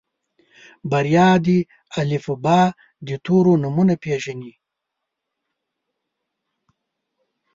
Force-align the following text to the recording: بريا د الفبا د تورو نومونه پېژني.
بريا 0.91 1.29
د 1.45 1.47
الفبا 2.01 2.61
د 3.07 3.09
تورو 3.25 3.53
نومونه 3.63 3.95
پېژني. 4.03 4.53